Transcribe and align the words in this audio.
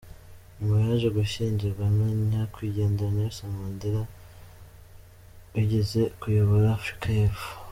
Nyuma, 0.55 0.77
yaje 0.89 1.07
gushyingiranwa 1.17 2.05
na 2.17 2.23
nyakwigendera 2.31 3.13
Nelson 3.15 3.51
Mandela 3.59 4.01
wigeze 5.53 6.01
kuyobora 6.19 6.65
Afurika 6.77 7.07
y’ 7.17 7.19
Epfo. 7.27 7.51